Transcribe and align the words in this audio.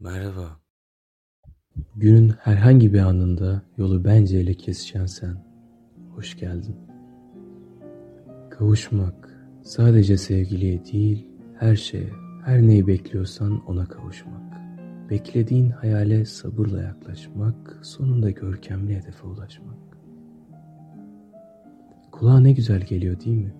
Merhaba. 0.00 0.60
Günün 1.96 2.28
herhangi 2.28 2.92
bir 2.92 2.98
anında 2.98 3.62
yolu 3.76 4.04
bence 4.04 4.38
ele 4.38 4.54
keseceksin 4.54 5.06
sen. 5.06 5.44
Hoş 6.14 6.36
geldin. 6.36 6.76
Kavuşmak 8.50 9.46
sadece 9.62 10.16
sevgiliye 10.16 10.84
değil, 10.84 11.28
her 11.58 11.76
şeye, 11.76 12.10
her 12.44 12.62
neyi 12.62 12.86
bekliyorsan 12.86 13.64
ona 13.66 13.86
kavuşmak. 13.86 14.42
Beklediğin 15.10 15.70
hayale 15.70 16.24
sabırla 16.24 16.82
yaklaşmak, 16.82 17.78
sonunda 17.82 18.30
görkemli 18.30 18.96
hedefe 18.96 19.26
ulaşmak. 19.26 19.78
Kulağa 22.12 22.40
ne 22.40 22.52
güzel 22.52 22.80
geliyor 22.80 23.20
değil 23.20 23.36
mi? 23.36 23.54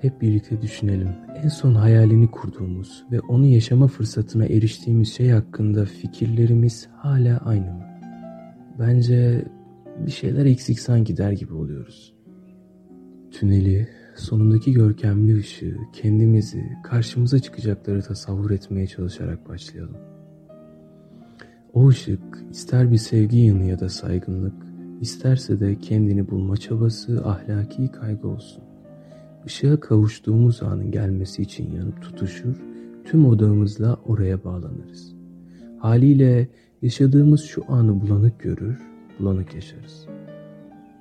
Hep 0.00 0.20
birlikte 0.20 0.62
düşünelim. 0.62 1.08
En 1.44 1.48
son 1.48 1.74
hayalini 1.74 2.30
kurduğumuz 2.30 3.04
ve 3.12 3.20
onu 3.20 3.46
yaşama 3.46 3.86
fırsatına 3.86 4.46
eriştiğimiz 4.46 5.12
şey 5.12 5.28
hakkında 5.30 5.84
fikirlerimiz 5.84 6.88
hala 6.96 7.38
aynı 7.38 7.74
mı? 7.74 7.84
Bence 8.78 9.44
bir 10.06 10.10
şeyler 10.10 10.46
eksik 10.46 10.80
sanki 10.80 11.16
der 11.16 11.32
gibi 11.32 11.54
oluyoruz. 11.54 12.14
Tüneli, 13.30 13.88
sonundaki 14.16 14.72
görkemli 14.72 15.38
ışığı, 15.38 15.76
kendimizi, 15.92 16.64
karşımıza 16.84 17.38
çıkacakları 17.38 18.02
tasavvur 18.02 18.50
etmeye 18.50 18.86
çalışarak 18.86 19.48
başlayalım. 19.48 19.96
O 21.72 21.88
ışık 21.88 22.44
ister 22.50 22.92
bir 22.92 22.98
sevgi 22.98 23.38
yanı 23.38 23.64
ya 23.64 23.80
da 23.80 23.88
saygınlık, 23.88 24.54
isterse 25.00 25.60
de 25.60 25.78
kendini 25.78 26.30
bulma 26.30 26.56
çabası, 26.56 27.22
ahlaki 27.24 27.88
kaygı 27.88 28.28
olsun. 28.28 28.69
Işığa 29.46 29.80
kavuştuğumuz 29.80 30.62
anın 30.62 30.90
gelmesi 30.90 31.42
için 31.42 31.72
yanıp 31.72 32.02
tutuşur, 32.02 32.56
tüm 33.04 33.26
odağımızla 33.26 33.94
oraya 34.06 34.44
bağlanırız. 34.44 35.14
Haliyle 35.78 36.48
yaşadığımız 36.82 37.40
şu 37.40 37.64
anı 37.68 38.00
bulanık 38.00 38.40
görür, 38.40 38.78
bulanık 39.18 39.54
yaşarız. 39.54 40.06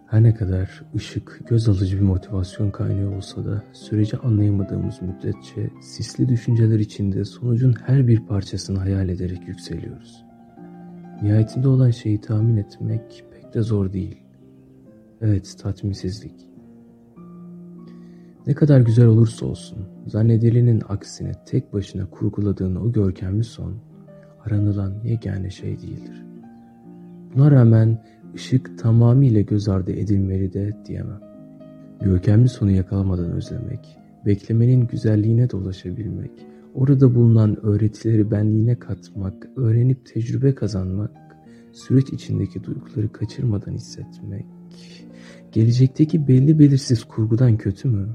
Her 0.07 0.23
ne 0.23 0.33
kadar 0.33 0.83
ışık 0.95 1.41
göz 1.49 1.69
alıcı 1.69 1.97
bir 1.97 2.03
motivasyon 2.03 2.71
kaynağı 2.71 3.17
olsa 3.17 3.45
da 3.45 3.63
süreci 3.73 4.17
anlayamadığımız 4.17 5.01
müddetçe 5.01 5.69
sisli 5.81 6.29
düşünceler 6.29 6.79
içinde 6.79 7.25
sonucun 7.25 7.75
her 7.85 8.07
bir 8.07 8.19
parçasını 8.19 8.79
hayal 8.79 9.09
ederek 9.09 9.47
yükseliyoruz. 9.47 10.25
Nihayetinde 11.21 11.67
olan 11.67 11.91
şeyi 11.91 12.21
tahmin 12.21 12.57
etmek 12.57 13.23
pek 13.31 13.53
de 13.53 13.61
zor 13.61 13.93
değil. 13.93 14.17
Evet, 15.21 15.55
tatminsizlik. 15.61 16.48
Ne 18.49 18.55
kadar 18.55 18.81
güzel 18.81 19.05
olursa 19.05 19.45
olsun, 19.45 19.77
zannedilenin 20.07 20.81
aksine 20.89 21.31
tek 21.45 21.73
başına 21.73 22.09
kurguladığın 22.09 22.75
o 22.75 22.91
görkemli 22.91 23.43
son, 23.43 23.75
aranılan 24.45 24.93
yegane 25.03 25.49
şey 25.49 25.81
değildir. 25.81 26.25
Buna 27.35 27.51
rağmen 27.51 28.03
ışık 28.35 28.79
tamamıyla 28.79 29.41
göz 29.41 29.69
ardı 29.69 29.91
edilmeli 29.91 30.53
de 30.53 30.77
diyemem. 30.85 31.21
Görkemli 32.01 32.49
sonu 32.49 32.71
yakalamadan 32.71 33.31
özlemek, 33.31 33.97
beklemenin 34.25 34.87
güzelliğine 34.87 35.49
dolaşabilmek, 35.49 36.31
orada 36.73 37.15
bulunan 37.15 37.65
öğretileri 37.65 38.31
benliğine 38.31 38.79
katmak, 38.79 39.47
öğrenip 39.57 40.05
tecrübe 40.05 40.55
kazanmak, 40.55 41.11
süreç 41.71 42.09
içindeki 42.13 42.63
duyguları 42.63 43.11
kaçırmadan 43.11 43.73
hissetmek, 43.73 44.45
gelecekteki 45.51 46.27
belli 46.27 46.59
belirsiz 46.59 47.03
kurgudan 47.03 47.57
kötü 47.57 47.87
mü? 47.87 48.09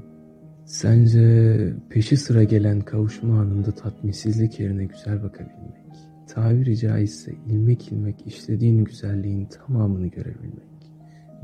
Sence 0.65 1.73
peşi 1.89 2.17
sıra 2.17 2.43
gelen 2.43 2.81
kavuşma 2.81 3.39
anında 3.39 3.71
tatminsizlik 3.71 4.59
yerine 4.59 4.85
güzel 4.85 5.23
bakabilmek, 5.23 5.85
tabiri 6.27 6.77
caizse 6.77 7.33
ilmek 7.47 7.91
ilmek 7.91 8.27
işlediğin 8.27 8.83
güzelliğin 8.83 9.45
tamamını 9.45 10.07
görebilmek 10.07 10.91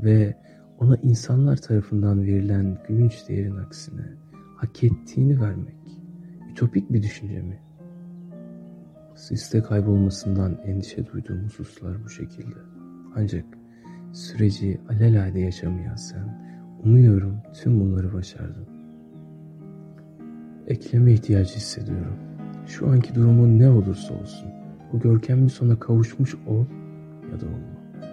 ve 0.02 0.36
ona 0.78 0.96
insanlar 0.96 1.56
tarafından 1.56 2.22
verilen 2.22 2.78
gülünç 2.88 3.28
değerin 3.28 3.56
aksine 3.56 4.02
hak 4.56 4.84
ettiğini 4.84 5.40
vermek 5.40 6.00
ütopik 6.52 6.92
bir 6.92 7.02
düşünce 7.02 7.42
mi? 7.42 7.60
Siste 9.14 9.62
kaybolmasından 9.62 10.58
endişe 10.64 11.06
duyduğum 11.06 11.44
hususlar 11.44 12.04
bu 12.04 12.08
şekilde. 12.08 12.58
Ancak 13.16 13.44
süreci 14.12 14.80
alelade 14.88 15.40
yaşamayan 15.40 15.96
sen, 15.96 16.42
umuyorum 16.84 17.36
tüm 17.62 17.80
bunları 17.80 18.12
başardın. 18.12 18.81
Ekleme 20.72 21.12
ihtiyacı 21.12 21.54
hissediyorum. 21.54 22.16
Şu 22.66 22.90
anki 22.90 23.14
durumun 23.14 23.58
ne 23.58 23.70
olursa 23.70 24.14
olsun, 24.14 24.48
bu 24.92 25.00
görkemli 25.00 25.50
sona 25.50 25.78
kavuşmuş 25.78 26.34
ol 26.34 26.64
ya 27.32 27.40
da 27.40 27.46
olma. 27.46 28.10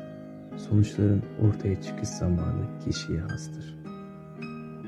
Sonuçların 0.57 1.23
ortaya 1.41 1.81
çıkış 1.81 2.09
zamanı 2.09 2.79
kişiye 2.85 3.19
hastır. 3.19 3.77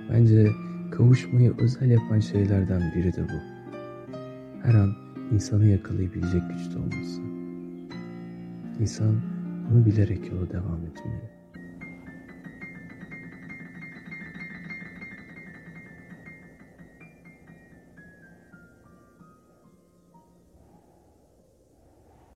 Bence 0.10 0.48
kavuşmayı 0.92 1.54
özel 1.60 1.90
yapan 1.90 2.20
şeylerden 2.20 2.94
biri 2.96 3.14
de 3.14 3.24
bu. 3.24 3.68
Her 4.64 4.74
an 4.74 4.94
insanı 5.32 5.66
yakalayabilecek 5.66 6.42
güçte 6.50 6.80
olması. 6.80 7.22
İnsan 8.80 9.22
bunu 9.70 9.86
bilerek 9.86 10.32
yola 10.32 10.50
devam 10.50 10.86
etmeli. 10.86 11.41